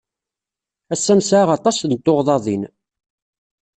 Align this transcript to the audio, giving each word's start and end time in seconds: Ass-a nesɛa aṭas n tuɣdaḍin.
Ass-a 0.93 1.13
nesɛa 1.19 1.45
aṭas 1.57 1.77
n 1.83 1.91
tuɣdaḍin. 2.05 2.63